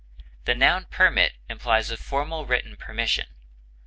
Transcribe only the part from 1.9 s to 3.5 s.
a formal written permission.